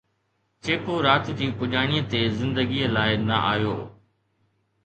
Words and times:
جيڪو 0.63 0.95
رات 1.07 1.25
جي 1.41 1.49
پڄاڻيءَ 1.59 2.07
تي 2.13 2.21
زندگيءَ 2.39 2.91
لاءِ 2.95 3.11
نه 3.27 3.37
آيو 3.51 3.75